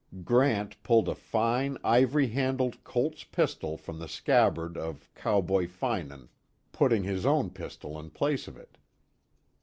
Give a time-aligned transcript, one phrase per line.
[0.23, 6.29] Grant pulled a fine, ivory handled Colt's pistol from the scabbard of Cowboy Finan,
[6.71, 8.79] putting his own pistol in place of it.